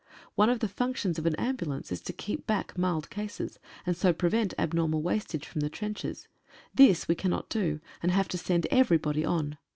[0.33, 4.11] One of the functions of an ambulance is to keep back mild cases, and so
[4.11, 6.27] prevent abnormal wastage from the trenches.
[6.73, 9.59] This we cannot do, and have to send everybody on.